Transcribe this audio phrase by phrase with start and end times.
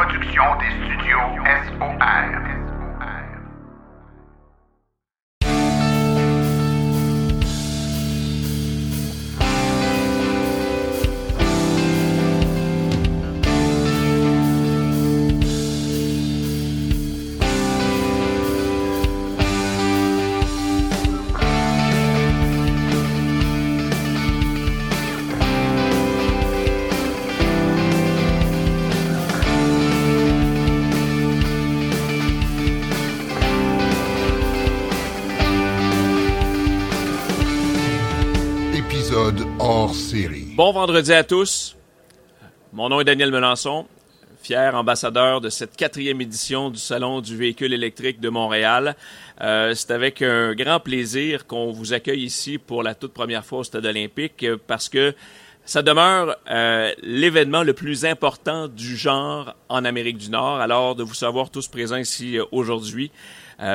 [0.00, 1.36] production des studios
[1.78, 2.69] SOR.
[40.54, 41.76] Bon vendredi à tous.
[42.72, 43.86] Mon nom est Daniel Melançon,
[44.40, 48.94] fier ambassadeur de cette quatrième édition du Salon du véhicule électrique de Montréal.
[49.40, 53.58] Euh, c'est avec un grand plaisir qu'on vous accueille ici pour la toute première fois
[53.58, 55.12] au Stade olympique euh, parce que
[55.64, 60.60] ça demeure euh, l'événement le plus important du genre en Amérique du Nord.
[60.60, 63.10] Alors de vous savoir tous présents ici aujourd'hui,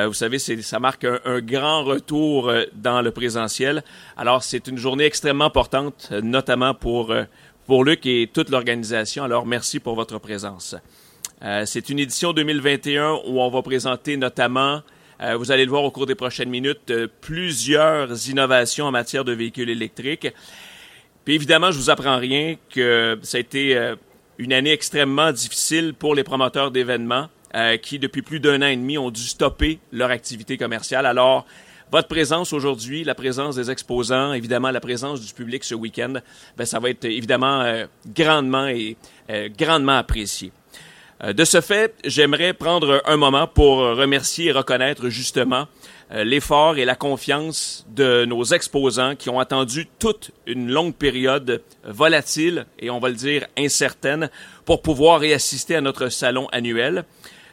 [0.08, 3.84] vous savez, ça marque un, grand retour euh, dans le présentiel.
[4.18, 7.24] Alors, c'est une journée extrêmement importante, euh, notamment pour, euh,
[7.68, 9.24] pour Luc et toute l'organisation.
[9.24, 10.76] Alors, merci pour votre présence.
[11.44, 14.82] Euh, c'est une édition 2021 où on va présenter notamment,
[15.22, 19.26] euh, vous allez le voir au cours des prochaines minutes, euh, plusieurs innovations en matière
[19.26, 20.28] de véhicules électriques.
[21.26, 23.96] Puis évidemment, je vous apprends rien que ça a été euh,
[24.38, 28.76] une année extrêmement difficile pour les promoteurs d'événements euh, qui, depuis plus d'un an et
[28.76, 31.06] demi, ont dû stopper leur activité commerciale.
[31.06, 31.46] Alors,
[31.92, 36.16] votre présence aujourd'hui, la présence des exposants, évidemment la présence du public ce week-end,
[36.58, 38.98] ben, ça va être évidemment euh, grandement et
[39.30, 40.52] euh, grandement apprécié.
[41.24, 45.68] Euh, de ce fait, j'aimerais prendre un moment pour remercier et reconnaître justement
[46.12, 51.64] euh, l'effort et la confiance de nos exposants qui ont attendu toute une longue période
[51.84, 54.30] volatile et on va le dire incertaine
[54.66, 57.06] pour pouvoir y assister à notre salon annuel.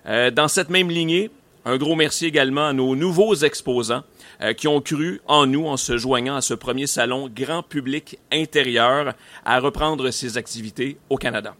[0.06, 1.31] Euh, dans cette même lignée,
[1.64, 4.02] un gros merci également à nos nouveaux exposants
[4.40, 8.18] euh, qui ont cru en nous en se joignant à ce premier salon grand public
[8.33, 9.14] intérieur
[9.45, 11.55] à reprendre ses activités au Canada.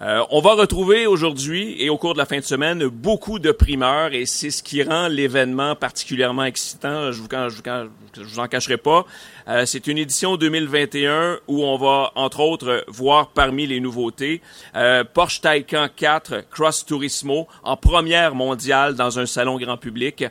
[0.00, 3.52] Euh, on va retrouver aujourd'hui et au cours de la fin de semaine beaucoup de
[3.52, 7.12] primeurs et c'est ce qui rend l'événement particulièrement excitant.
[7.12, 9.04] Je vous, en cacherai pas.
[9.48, 14.40] Euh, c'est une édition 2021 où on va entre autres voir parmi les nouveautés
[14.74, 20.24] euh, Porsche Taycan 4 Cross Turismo en première mondiale dans un salon grand public.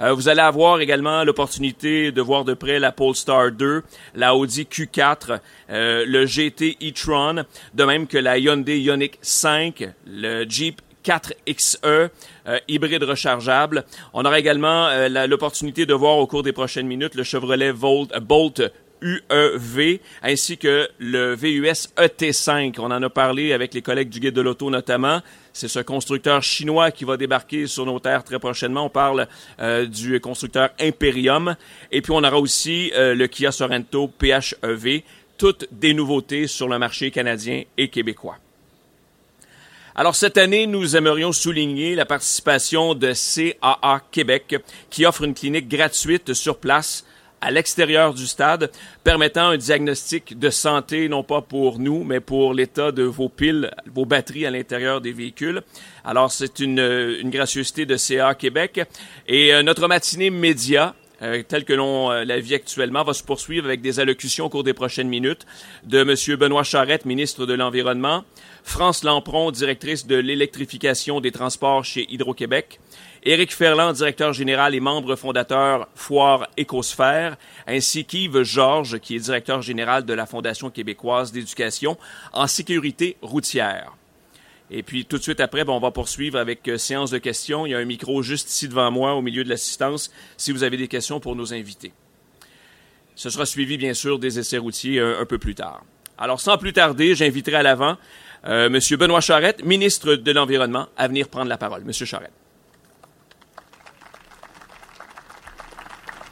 [0.00, 3.82] Euh, vous allez avoir également l'opportunité de voir de près la Polestar 2,
[4.14, 5.38] la Audi Q4,
[5.70, 7.44] euh, le GT e-tron,
[7.74, 13.84] de même que la Hyundai Ioniq 5, le Jeep 4XE euh, hybride rechargeable.
[14.12, 18.12] On aura également euh, l'opportunité de voir au cours des prochaines minutes le Chevrolet Volt,
[18.12, 18.62] euh, Bolt
[19.02, 22.74] UEV ainsi que le VUS ET5.
[22.78, 25.20] On en a parlé avec les collègues du Guide de l'Auto notamment.
[25.52, 28.86] C'est ce constructeur chinois qui va débarquer sur nos terres très prochainement.
[28.86, 29.26] On parle
[29.60, 31.56] euh, du constructeur Imperium.
[31.92, 35.02] Et puis on aura aussi euh, le Kia Sorento PHEV.
[35.38, 38.38] Toutes des nouveautés sur le marché canadien et québécois.
[39.98, 44.56] Alors cette année, nous aimerions souligner la participation de CAA Québec
[44.90, 47.06] qui offre une clinique gratuite sur place
[47.40, 48.70] à l'extérieur du stade,
[49.04, 53.70] permettant un diagnostic de santé, non pas pour nous, mais pour l'état de vos piles,
[53.90, 55.62] vos batteries à l'intérieur des véhicules.
[56.04, 58.82] Alors, c'est une, une gracieuseté de CA Québec.
[59.26, 63.22] Et euh, notre matinée média, euh, telle que l'on euh, la vit actuellement, va se
[63.22, 65.46] poursuivre avec des allocutions au cours des prochaines minutes
[65.84, 66.36] de M.
[66.36, 68.24] Benoît Charette, ministre de l'Environnement,
[68.66, 72.80] France Lampron, directrice de l'électrification des transports chez Hydro-Québec,
[73.22, 77.36] Éric Ferland, directeur général et membre fondateur Foire Écosphère,
[77.68, 81.96] ainsi qu'Yves Georges, qui est directeur général de la Fondation québécoise d'éducation
[82.32, 83.92] en sécurité routière.
[84.72, 87.66] Et puis tout de suite après, ben, on va poursuivre avec euh, séance de questions.
[87.66, 90.64] Il y a un micro juste ici devant moi, au milieu de l'assistance, si vous
[90.64, 91.92] avez des questions pour nos invités.
[93.14, 95.84] Ce sera suivi, bien sûr, des essais routiers un, un peu plus tard.
[96.18, 97.96] Alors, sans plus tarder, j'inviterai à l'avant
[98.44, 98.78] euh, M.
[98.98, 101.82] Benoît Charette, ministre de l'Environnement, à venir prendre la parole.
[101.84, 102.32] Monsieur Charette.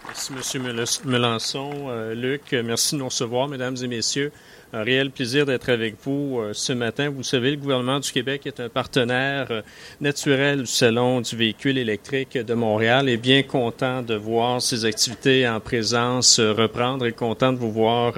[0.07, 0.61] Merci, Monsieur
[1.05, 1.87] Melançon.
[1.89, 4.33] Euh, Luc, merci de nous recevoir, mesdames et messieurs.
[4.77, 7.09] Un réel plaisir d'être avec vous euh, ce matin.
[7.09, 9.63] Vous savez, le gouvernement du Québec est un partenaire euh,
[10.01, 15.49] naturel du Salon du véhicule électrique de Montréal et bien content de voir ces activités
[15.49, 18.15] en présence euh, reprendre et content de vous voir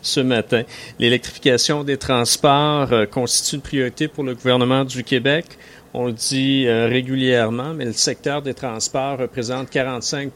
[0.00, 0.62] ce matin.
[0.98, 5.44] L'électrification des transports constitue une priorité pour le gouvernement du Québec.
[5.94, 10.30] On le dit euh, régulièrement, mais le secteur des transports représente 45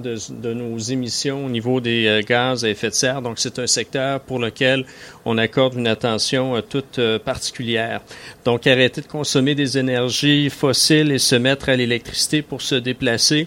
[0.00, 3.20] de, de nos émissions au niveau des euh, gaz à effet de serre.
[3.20, 4.86] Donc, c'est un secteur pour lequel
[5.26, 8.00] on accorde une attention toute particulière.
[8.46, 13.46] Donc, arrêter de consommer des énergies fossiles et se mettre à l'électricité pour se déplacer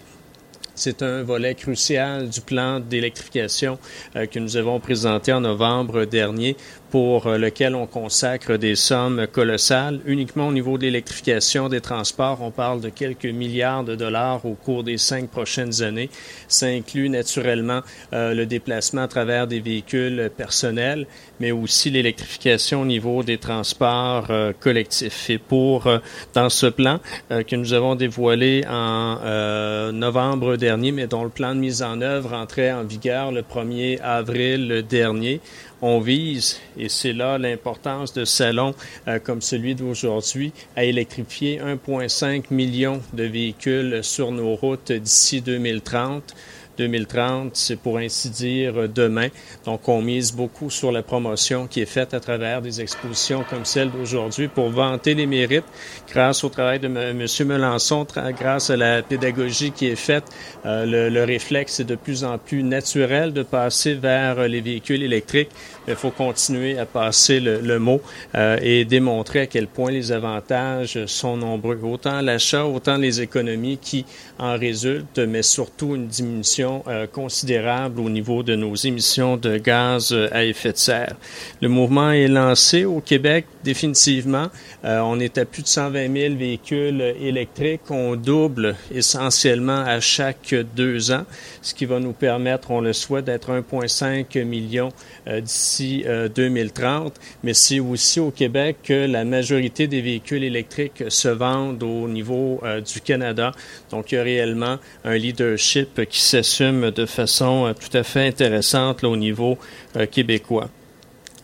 [0.75, 3.80] c'est un volet crucial du plan d'électrification
[4.13, 6.56] que nous avons présenté en novembre dernier
[6.89, 10.00] pour euh, lequel on consacre des sommes colossales.
[10.06, 14.54] Uniquement au niveau de l'électrification des transports, on parle de quelques milliards de dollars au
[14.54, 16.10] cours des cinq prochaines années.
[16.48, 17.81] Ça inclut naturellement
[18.13, 21.07] euh, le déplacement à travers des véhicules personnels,
[21.39, 25.30] mais aussi l'électrification au niveau des transports euh, collectifs.
[25.30, 25.90] Et pour,
[26.33, 27.00] dans ce plan
[27.30, 32.33] que nous avons dévoilé en novembre dernier, mais dont le plan de mise en œuvre
[32.33, 35.42] entrait en vigueur le 1er avril dernier,
[35.82, 38.74] on vise, et c'est là l'importance de salons
[39.08, 46.36] euh, comme celui d'aujourd'hui, à électrifier 1,5 million de véhicules sur nos routes d'ici 2030.
[46.78, 49.28] 2030, c'est pour ainsi dire demain.
[49.66, 53.66] Donc, on mise beaucoup sur la promotion qui est faite à travers des expositions comme
[53.66, 55.66] celle d'aujourd'hui pour vanter les mérites
[56.12, 57.26] grâce au travail de M.
[57.46, 58.06] Melançon,
[58.38, 60.26] grâce à la pédagogie qui est faite.
[60.66, 65.04] Euh, le, le, réflexe est de plus en plus naturel de passer vers les véhicules
[65.04, 65.50] électriques.
[65.88, 68.02] Il faut continuer à passer le, mot
[68.36, 71.80] euh, et démontrer à quel point les avantages sont nombreux.
[71.84, 74.06] Autant l'achat, autant les économies qui
[74.38, 80.16] en résultent, mais surtout une diminution euh, considérable au niveau de nos émissions de gaz
[80.31, 81.16] à effet de serre.
[81.62, 84.48] Le mouvement est lancé au Québec définitivement.
[84.84, 87.90] Euh, on est à plus de 120 000 véhicules électriques.
[87.90, 91.25] On double essentiellement à chaque deux ans,
[91.62, 94.90] ce qui va nous permettre, on le souhaite, d'être 1,5 million
[95.28, 96.06] euh, d'ici
[96.36, 97.14] 2030.
[97.44, 102.62] Mais c'est aussi au Québec que la majorité des véhicules électriques se vendent au niveau
[102.86, 103.52] du Canada.
[103.92, 108.27] Donc, il y a réellement un leadership qui s'assure de façon euh, tout à fait
[108.27, 109.57] intéressante au niveau
[109.95, 110.69] euh, québécois.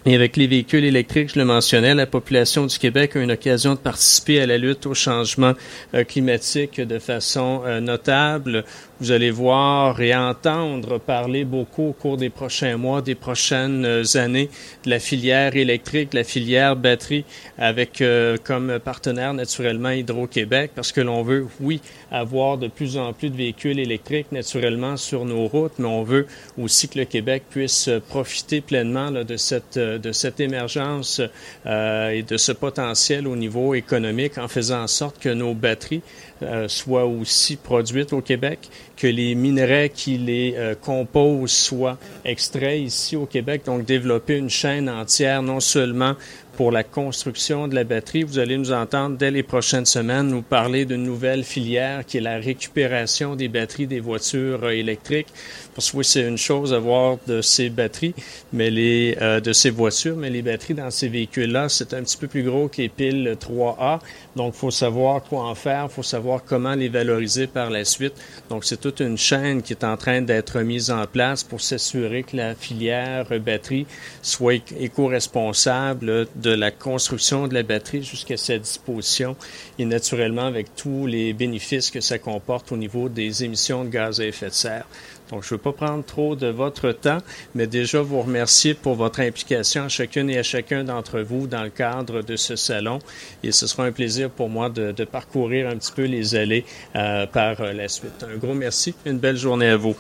[0.06, 3.76] Et avec les véhicules électriques, je le mentionnais, la population du Québec a une occasion
[3.76, 5.54] de participer à la lutte au changement
[5.94, 8.66] euh, climatique de façon notable.
[9.00, 13.86] Vous allez voir et entendre parler beaucoup au cours des prochains mois, des prochaines
[14.16, 14.50] années
[14.86, 17.26] de la filière électrique, la filière batterie,
[17.58, 21.82] avec euh, comme partenaire naturellement Hydro-Québec, parce que l'on veut, oui,
[22.12, 26.28] avoir de plus en plus de véhicules électriques naturellement sur nos routes, mais on veut
[26.58, 31.22] aussi que le Québec puisse profiter pleinement de cette de cette émergence
[31.66, 36.02] euh, et de ce potentiel au niveau économique en faisant en sorte que nos batteries
[36.44, 38.60] euh, soient aussi produites au Québec,
[38.98, 44.50] que les minerais qui les euh, composent soient extraits ici au Québec, donc développer une
[44.50, 46.16] chaîne entière, non seulement
[46.56, 48.24] pour la construction de la batterie.
[48.24, 52.22] Vous allez nous entendre dès les prochaines semaines nous parler d'une nouvelle filière qui est
[52.22, 55.34] la récupération des batteries des voitures euh, électriques.
[55.76, 58.14] Parce que oui, c'est une chose d'avoir de ces batteries,
[58.52, 62.18] mais les euh, de ces voitures, mais les batteries dans ces véhicules-là, c'est un petit
[62.18, 64.00] peu plus gros que les piles 3A.
[64.36, 68.14] Donc, faut savoir quoi en faire, faut savoir comment les valoriser par la suite.
[68.50, 72.24] Donc, c'est toute une chaîne qui est en train d'être mise en place pour s'assurer
[72.24, 73.86] que la filière batterie
[74.22, 79.36] soit éco-responsable de la construction de la batterie jusqu'à sa disposition
[79.80, 84.20] et naturellement avec tous les bénéfices que ça comporte au niveau des émissions de gaz
[84.20, 84.86] à effet de serre.
[85.34, 87.18] Donc, je ne veux pas prendre trop de votre temps,
[87.56, 91.64] mais déjà vous remercier pour votre implication à chacune et à chacun d'entre vous dans
[91.64, 93.00] le cadre de ce salon.
[93.42, 97.26] Et ce sera un plaisir pour moi de, parcourir un petit peu les allées euh,
[97.26, 98.24] par la suite.
[98.32, 98.94] Un gros merci.
[99.08, 99.96] Une belle journée à vous.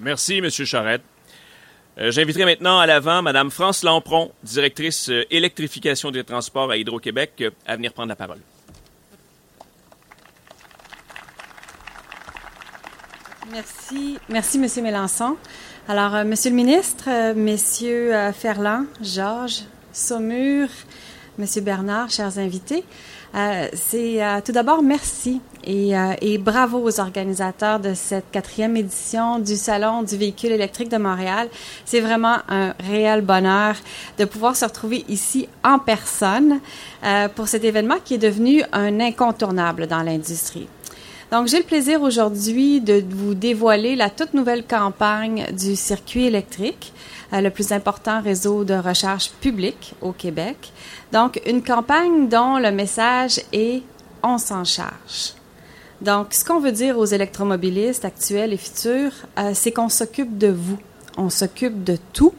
[0.00, 0.50] Merci, M.
[0.50, 1.02] Charette.
[1.98, 7.34] Euh, j'inviterai maintenant à l'avant Mme France Lampron, directrice euh, électrification des transports à Hydro-Québec,
[7.42, 8.40] euh, à venir prendre la parole.
[13.54, 14.18] Merci.
[14.28, 14.82] Merci, M.
[14.82, 15.36] Mélenchon.
[15.86, 16.34] Alors, M.
[16.44, 17.56] le ministre, M.
[18.32, 20.68] Ferland, Georges, Saumur,
[21.38, 21.46] M.
[21.62, 22.82] Bernard, chers invités,
[23.36, 29.38] euh, c'est euh, tout d'abord merci euh, et, bravo aux organisateurs de cette quatrième édition
[29.38, 31.48] du Salon du véhicule électrique de Montréal.
[31.84, 33.76] C'est vraiment un réel bonheur
[34.18, 36.60] de pouvoir se retrouver ici en personne
[37.34, 40.68] pour cet événement qui est devenu un incontournable dans l'industrie.
[41.32, 46.92] Donc, j'ai le plaisir aujourd'hui de vous dévoiler la toute nouvelle campagne du circuit électrique,
[47.32, 50.72] le plus important réseau de recherche publique au Québec.
[51.12, 53.82] Donc, une campagne dont le message est
[54.24, 55.34] on s'en charge.
[56.00, 60.48] Donc, ce qu'on veut dire aux électromobilistes actuels et futurs, euh, c'est qu'on s'occupe de
[60.48, 60.78] vous.
[61.16, 62.34] On s'occupe de tout.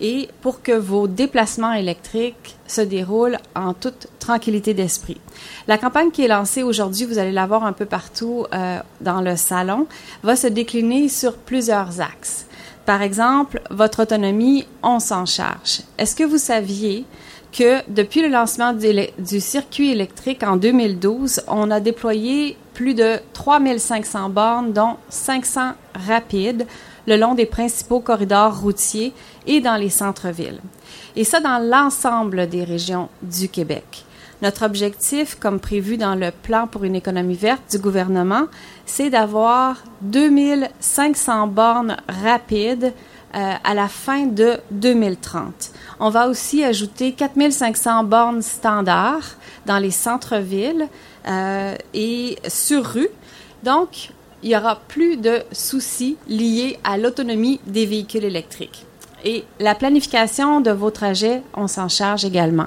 [0.00, 5.20] Et pour que vos déplacements électriques se déroulent en toute tranquillité d'esprit.
[5.68, 9.20] La campagne qui est lancée aujourd'hui, vous allez la voir un peu partout euh, dans
[9.20, 9.86] le salon,
[10.22, 12.46] va se décliner sur plusieurs axes.
[12.86, 15.80] Par exemple, votre autonomie, on s'en charge.
[15.96, 17.06] Est-ce que vous saviez
[17.52, 24.28] que depuis le lancement du circuit électrique en 2012, on a déployé plus de 3500
[24.30, 26.66] bornes, dont 500 rapides,
[27.06, 29.12] le long des principaux corridors routiers
[29.46, 30.60] et dans les centres-villes.
[31.16, 34.04] Et ça dans l'ensemble des régions du Québec.
[34.42, 38.46] Notre objectif, comme prévu dans le plan pour une économie verte du gouvernement,
[38.84, 42.92] c'est d'avoir 2500 bornes rapides
[43.34, 45.70] euh, à la fin de 2030.
[45.98, 50.88] On va aussi ajouter 4500 bornes standards dans les centres-villes
[51.26, 53.08] euh, et sur rue.
[53.62, 54.10] Donc,
[54.44, 58.84] il n'y aura plus de soucis liés à l'autonomie des véhicules électriques.
[59.24, 62.66] Et la planification de vos trajets, on s'en charge également.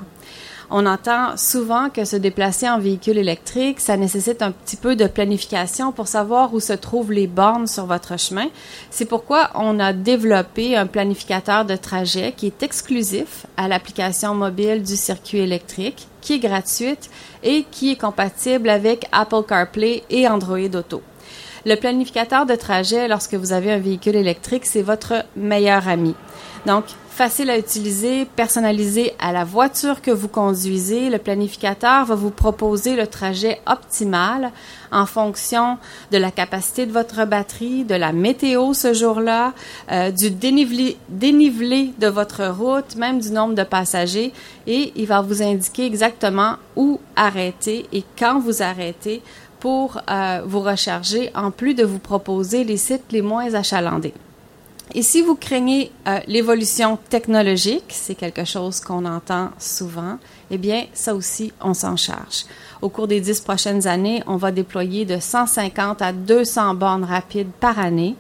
[0.72, 5.06] On entend souvent que se déplacer en véhicule électrique, ça nécessite un petit peu de
[5.06, 8.48] planification pour savoir où se trouvent les bornes sur votre chemin.
[8.90, 14.82] C'est pourquoi on a développé un planificateur de trajet qui est exclusif à l'application mobile
[14.82, 17.12] du circuit électrique, qui est gratuite
[17.44, 21.02] et qui est compatible avec Apple CarPlay et Android Auto.
[21.68, 26.16] Le planificateur de trajet, lorsque vous avez un véhicule électrique, c'est votre meilleur ami.
[26.66, 31.10] Donc, facile à utiliser, personnalisé à la voiture que vous conduisez.
[31.10, 34.52] Le planificateur va vous proposer le trajet optimal
[34.94, 35.78] en fonction
[36.14, 39.52] de la capacité de votre batterie, de la météo ce jour-là,
[39.92, 44.32] euh, du dénivelé, dénivelé de votre route, même du nombre de passagers.
[44.68, 49.22] Et il va vous indiquer exactement où arrêter et quand vous arrêtez
[49.60, 54.14] pour euh, vous recharger, en plus de vous proposer les sites les moins achalandés.
[54.94, 60.18] Et si vous craignez euh, l'évolution technologique, c'est quelque chose qu'on entend souvent,
[60.50, 62.46] eh bien, ça aussi, on s'en charge.
[62.82, 67.52] Au cours des dix prochaines années, on va déployer de 150 à 200 bornes rapides
[67.60, 68.16] par année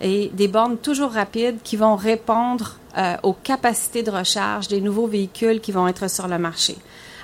[0.00, 5.06] et des bornes toujours rapides qui vont répondre euh, aux capacités de recharge des nouveaux
[5.06, 6.76] véhicules qui vont être sur le marché.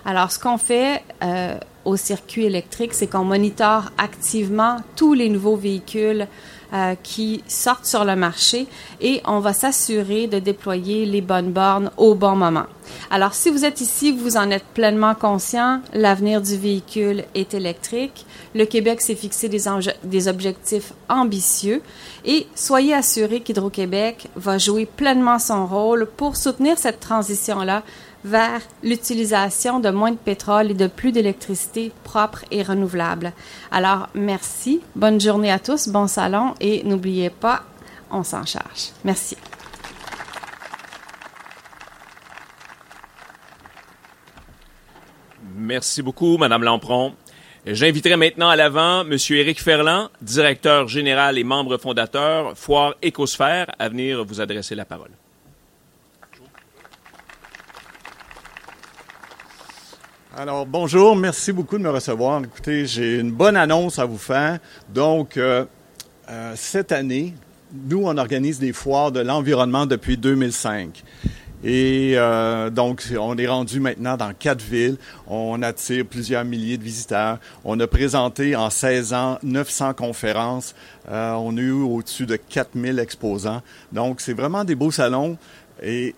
[0.06, 5.56] Alors, ce qu'on fait euh, au circuit électrique, c'est qu'on monitore activement tous les nouveaux
[5.56, 6.26] véhicules
[6.74, 8.66] euh, qui sortent sur le marché
[9.00, 12.64] et on va s'assurer de déployer les bonnes bornes au bon moment.
[13.10, 18.26] Alors, si vous êtes ici, vous en êtes pleinement conscient, l'avenir du véhicule est électrique.
[18.54, 19.62] Le Québec s'est fixé des,
[20.04, 21.80] des objectifs ambitieux
[22.24, 27.82] et soyez assurés qu'Hydro-Québec va jouer pleinement son rôle pour soutenir cette transition-là
[28.24, 33.32] vers l'utilisation de moins de pétrole et de plus d'électricité propre et renouvelable.
[33.70, 34.80] Alors, merci.
[34.96, 35.88] Bonne journée à tous.
[35.88, 37.64] Bon salon et n'oubliez pas,
[38.10, 38.90] on s'en charge.
[39.04, 39.36] Merci.
[45.56, 47.14] Merci beaucoup, Madame Lampron.
[47.66, 49.16] J'inviterai maintenant à l'avant M.
[49.30, 55.12] Éric Ferland, directeur général et membre fondateur Foire Écosphère, à venir vous adresser la parole.
[60.36, 62.42] Alors, bonjour, merci beaucoup de me recevoir.
[62.42, 64.58] Écoutez, j'ai une bonne annonce à vous faire.
[64.92, 65.64] Donc, euh,
[66.28, 67.34] euh, cette année,
[67.88, 71.04] nous, on organise des foires de l'environnement depuis 2005.
[71.62, 74.96] Et euh, donc, on est rendu maintenant dans quatre villes.
[75.28, 77.38] On attire plusieurs milliers de visiteurs.
[77.64, 80.74] On a présenté en 16 ans 900 conférences.
[81.08, 83.62] on a eu au-dessus de 4000 exposants.
[83.92, 85.38] Donc, c'est vraiment des beaux salons.
[85.80, 86.16] Et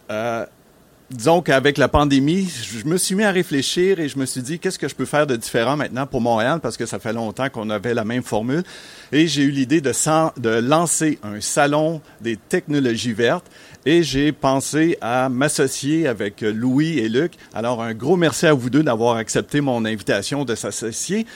[1.11, 4.59] disons qu'avec la pandémie, je me suis mis à réfléchir et je me suis dit
[4.59, 6.61] qu'est-ce que je peux faire de différent maintenant pour Montréal?
[6.61, 8.65] Parce que ça fait longtemps qu'on avait la même formule
[9.13, 9.93] et j'ai eu l'idée de,
[10.41, 13.47] de lancer un salon des technologies vertes
[13.85, 17.35] et j'ai pensé à m'associer avec Louis et Luc.
[17.55, 21.27] Alors un gros merci à vous deux d'avoir accepté mon invitation de s'associer.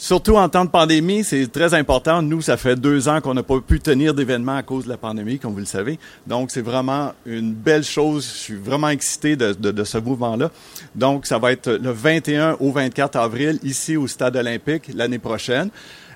[0.00, 2.22] Surtout en temps de pandémie, c'est très important.
[2.22, 4.96] Nous, ça fait deux ans qu'on n'a pas pu tenir d'événements à cause de la
[4.96, 5.98] pandémie, comme vous le savez.
[6.24, 8.24] Donc, c'est vraiment une belle chose.
[8.24, 10.52] Je suis vraiment excité de, de, ce mouvement-là.
[10.94, 15.70] Donc, ça va être le 21 au 24 avril, ici au Stade olympique, l'année prochaine.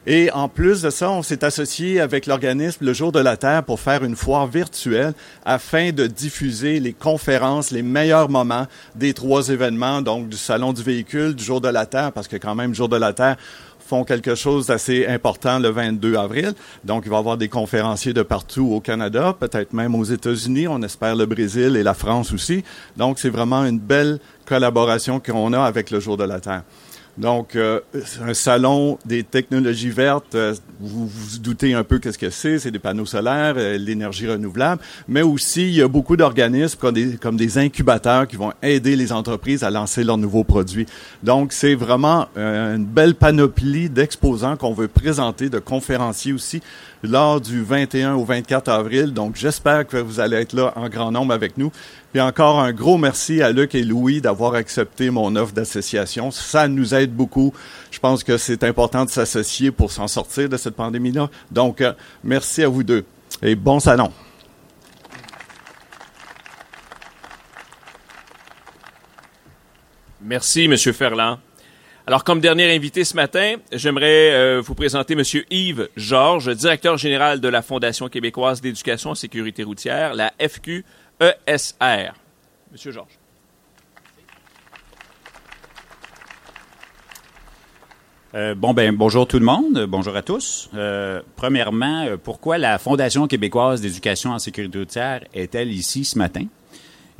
[0.04, 3.62] Et en plus de ça, on s'est associé avec l'organisme Le Jour de la Terre
[3.62, 5.12] pour faire une foire virtuelle
[5.44, 10.82] afin de diffuser les conférences, les meilleurs moments des trois événements, donc du Salon du
[10.82, 13.36] véhicule, du Jour de la Terre, parce que quand même, Jour de la Terre,
[13.92, 16.54] font quelque chose d'assez important le 22 avril.
[16.82, 20.66] Donc, il va y avoir des conférenciers de partout au Canada, peut-être même aux États-Unis.
[20.66, 22.64] On espère le Brésil et la France aussi.
[22.96, 26.62] Donc, c'est vraiment une belle collaboration qu'on a avec le Jour de la Terre.
[27.18, 27.80] Donc, euh,
[28.22, 32.70] un salon des technologies vertes, euh, vous vous doutez un peu qu'est-ce que c'est, c'est
[32.70, 37.36] des panneaux solaires, euh, l'énergie renouvelable, mais aussi il y a beaucoup d'organismes comme comme
[37.36, 40.86] des incubateurs qui vont aider les entreprises à lancer leurs nouveaux produits.
[41.22, 46.62] Donc, c'est vraiment une belle panoplie d'exposants qu'on veut présenter, de conférenciers aussi,
[47.02, 49.12] lors du 21 au 24 avril.
[49.12, 51.72] Donc, j'espère que vous allez être là en grand nombre avec nous.
[52.14, 56.30] Et encore un gros merci à Luc et Louis d'avoir accepté mon offre d'association.
[56.30, 57.52] Ça nous aide beaucoup.
[57.90, 61.30] Je pense que c'est important de s'associer pour s'en sortir de cette pandémie-là.
[61.50, 61.92] Donc, euh,
[62.22, 63.04] merci à vous deux
[63.42, 64.12] et bon salon.
[70.20, 70.76] Merci, M.
[70.76, 71.38] Ferland.
[72.04, 75.22] Alors, comme dernier invité ce matin, j'aimerais euh, vous présenter M.
[75.50, 80.84] Yves Georges, directeur général de la Fondation québécoise d'éducation en sécurité routière, la FQ
[81.20, 82.12] ESR.
[82.72, 83.18] Monsieur Georges.
[88.34, 90.70] Euh, bon ben bonjour tout le monde, bonjour à tous.
[90.74, 96.46] Euh, premièrement, pourquoi la Fondation québécoise d'éducation en sécurité routière est-elle ici ce matin?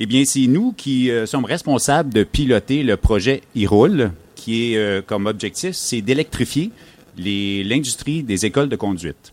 [0.01, 4.11] Eh bien, c'est nous qui sommes responsables de piloter le projet e
[4.43, 6.71] qui est comme objectif, c'est d'électrifier
[7.17, 9.33] l'industrie des écoles de conduite.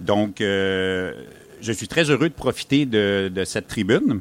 [0.00, 0.40] Donc,
[1.60, 4.20] je suis très heureux de profiter de, cette tribune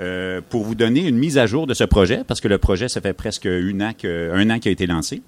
[0.00, 2.88] euh, pour vous donner une mise à jour de ce projet, parce que le projet,
[2.88, 5.22] ça fait presque un an qu'il a été lancé.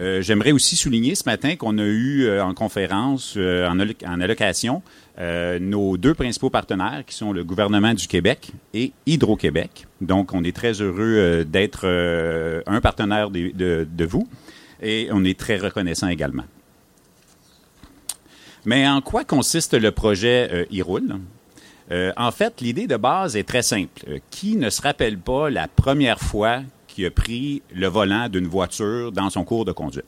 [0.00, 4.82] Euh, j'aimerais aussi souligner ce matin qu'on a eu euh, en conférence, en, en, allocation,
[5.18, 9.86] nos deux principaux partenaires, qui sont le gouvernement du Québec et Hydro-Québec.
[10.00, 11.86] Donc, on est très heureux d'être
[12.66, 14.26] un partenaire de, vous
[14.80, 16.44] et on est très reconnaissant également.
[18.64, 21.18] Mais en quoi consiste le projet euh, e-roule?
[21.90, 24.04] Euh, en fait, l'idée de base est très simple.
[24.08, 28.46] Euh, qui ne se rappelle pas la première fois qu'il a pris le volant d'une
[28.46, 30.04] voiture dans son cours de conduite?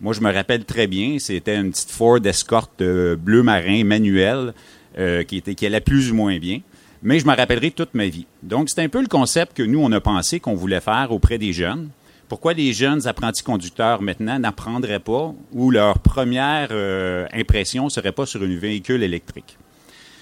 [0.00, 4.52] Moi, je me rappelle très bien, c'était une petite Ford Escort bleu marin manuel
[4.96, 6.60] qui, était, qui allait plus ou moins bien,
[7.02, 8.26] mais je me rappellerai toute ma vie.
[8.42, 11.38] Donc, c'est un peu le concept que nous, on a pensé qu'on voulait faire auprès
[11.38, 11.90] des jeunes.
[12.28, 18.24] Pourquoi les jeunes apprentis conducteurs maintenant n'apprendraient pas ou leur première euh, impression serait pas
[18.24, 19.58] sur un véhicule électrique?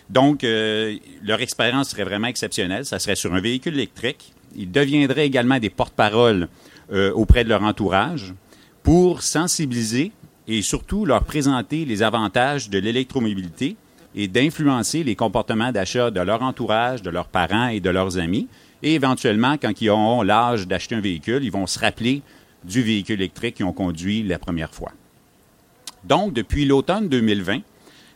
[0.08, 2.84] Donc, euh, leur expérience serait vraiment exceptionnelle.
[2.84, 4.32] Ça serait sur un véhicule électrique.
[4.56, 6.48] Ils deviendraient également des porte-paroles
[6.92, 8.34] euh, auprès de leur entourage
[8.82, 10.12] pour sensibiliser
[10.48, 13.76] et surtout leur présenter les avantages de l'électromobilité
[14.14, 18.48] et d'influencer les comportements d'achat de leur entourage, de leurs parents et de leurs amis
[18.82, 22.22] et éventuellement, quand ils auront l'âge d'acheter un véhicule, ils vont se rappeler
[22.64, 24.92] du véhicule électrique qu'ils ont conduit la première fois.
[26.04, 27.60] Donc, depuis l'automne 2020,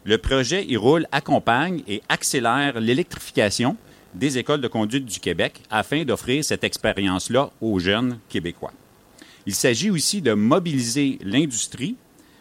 [0.04, 3.76] le projet e accompagne et accélère l'électrification
[4.14, 8.72] des écoles de conduite du Québec afin d'offrir cette expérience-là aux jeunes Québécois.
[9.46, 11.96] Il s'agit aussi de mobiliser l'industrie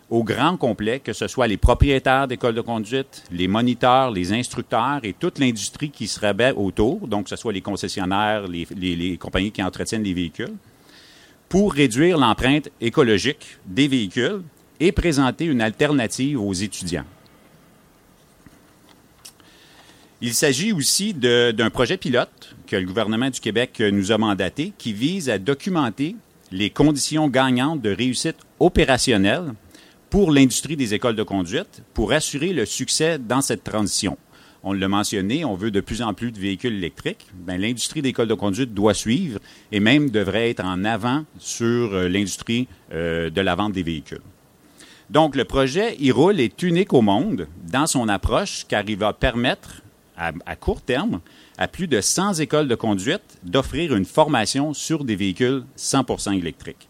[0.10, 5.00] au grand complet, que ce soit les propriétaires d'écoles de conduite, les moniteurs, les instructeurs
[5.04, 9.52] et toute l'industrie qui se rabat autour, donc que ce soit les concessionnaires, les, compagnies
[9.52, 10.54] qui entretiennent les véhicules,
[11.50, 14.44] pour réduire l'empreinte écologique des véhicules
[14.80, 17.06] et présenter une alternative aux étudiants.
[20.26, 24.94] Il s'agit aussi d'un projet pilote que le gouvernement du Québec nous a mandaté qui
[24.94, 26.16] vise à documenter
[26.50, 29.54] les conditions gagnantes de réussite opérationnelle
[30.10, 34.18] pour l'industrie des écoles de conduite pour assurer le succès dans cette transition.
[34.64, 37.28] On l'a mentionné, on veut de plus en plus de véhicules électriques.
[37.34, 39.42] Ben, l'industrie des écoles de conduite doit suivre
[39.74, 44.22] et même devrait être en avant sur euh, l'industrie euh, de la vente des véhicules.
[45.10, 49.83] Donc, le projet e est unique au monde dans son approche car il va permettre,
[50.18, 51.22] à, court terme,
[51.58, 56.88] à plus de 100 écoles de conduite d'offrir une formation sur des véhicules 100% électriques.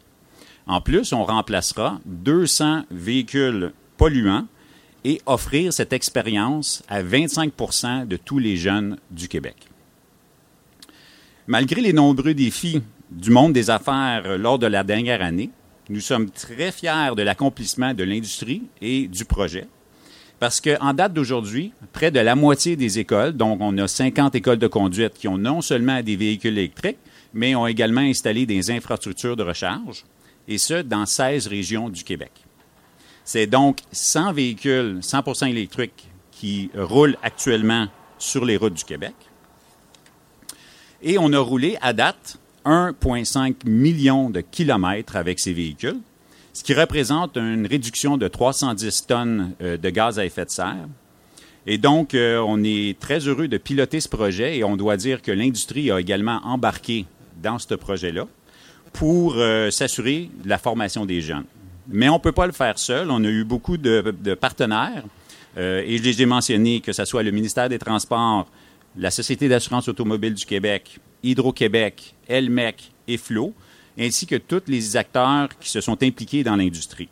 [0.67, 4.47] En plus, on remplacera 200 véhicules polluants
[5.03, 9.55] et offrir cette expérience à 25% de tous les jeunes du Québec.
[11.47, 12.81] Malgré les nombreux défis
[13.11, 15.49] du monde des affaires lors de la dernière année,
[15.89, 19.67] nous sommes très fiers de l'accomplissement de l'industrie et du projet.
[20.43, 24.57] Parce qu'en date d'aujourd'hui, près de la moitié des écoles, donc on a 50 écoles
[24.57, 26.97] de conduite qui ont non seulement des véhicules électriques,
[27.33, 30.03] mais ont également installé des infrastructures de recharge
[30.49, 32.31] et ce, dans 16 régions du Québec.
[33.23, 39.15] C'est donc 100 véhicules 100 électriques qui roulent actuellement sur les routes du Québec.
[41.01, 46.01] Et on a roulé à date 1,5 million de kilomètres avec ces véhicules,
[46.53, 50.87] ce qui représente une réduction de 310 tonnes euh, de gaz à effet de serre.
[51.65, 55.21] Et donc, euh, on est très heureux de piloter ce projet et on doit dire
[55.21, 57.05] que l'industrie a également embarqué
[57.41, 58.27] dans ce projet-là
[58.91, 61.45] pour euh, s'assurer de la formation des jeunes.
[61.87, 63.09] Mais on ne peut pas le faire seul.
[63.09, 65.03] On a eu beaucoup de, partenaires,
[65.57, 68.47] et je les ai mentionnés, que ce soit le ministère des Transports,
[68.97, 73.53] la Société d'assurance automobile du Québec, Hydro-Québec, Elmec et Flo,
[73.99, 77.09] ainsi que tous les acteurs qui se sont impliqués dans l'industrie.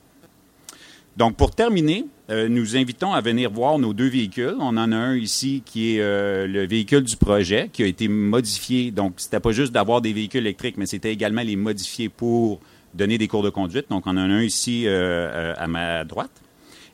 [1.18, 4.56] Donc, pour terminer, euh, nous invitons à venir voir nos deux véhicules.
[4.60, 8.08] On en a un ici qui est euh, le véhicule du projet, qui a été
[8.08, 8.92] modifié.
[8.92, 12.62] Donc, c'était pas juste d'avoir des véhicules électriques, mais c'était également les modifier pour
[12.94, 13.88] donner des cours de conduite.
[13.90, 16.32] Donc, on en a un ici euh, à ma droite.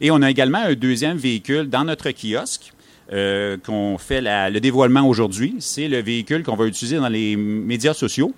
[0.02, 2.74] Et on a également un deuxième véhicule dans notre kiosque
[3.10, 5.56] qu'on fait le dévoilement aujourd'hui.
[5.60, 8.34] C'est le véhicule qu'on va utiliser dans les médias sociaux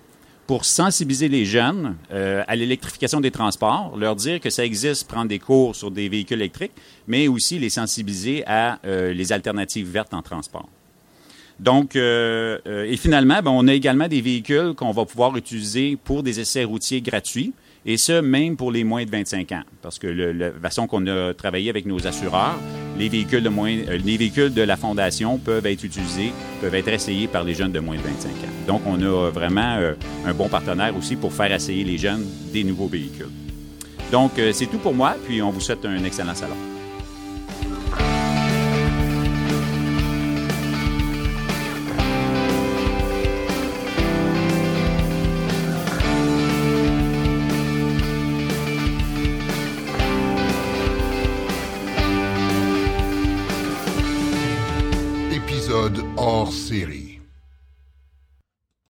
[0.50, 5.28] pour sensibiliser les jeunes euh, à l'électrification des transports, leur dire que ça existe, prendre
[5.28, 6.72] des cours sur des véhicules électriques,
[7.08, 10.68] mais aussi les sensibiliser à euh, les alternatives vertes en transport.
[11.60, 16.24] Donc, euh, et finalement, ben, on a également des véhicules qu'on va pouvoir utiliser pour
[16.24, 17.54] des essais routiers gratuits.
[17.86, 19.64] Et ce, même pour les moins de 25 ans.
[19.82, 22.60] Parce que la façon qu'on a travaillé avec nos assureurs,
[22.98, 26.90] les véhicules de, moins, euh, les véhicules de la Fondation peuvent être utilisés, peuvent être
[26.90, 28.34] essayés par les jeunes de moins de 25 ans.
[28.68, 29.94] Donc, on a vraiment euh,
[30.26, 33.32] un bon partenaire aussi pour faire essayer les jeunes des nouveaux véhicules.
[34.12, 36.56] Donc, euh, c'est tout pour moi, puis on vous souhaite un excellent salon.
[56.70, 57.09] Hors série.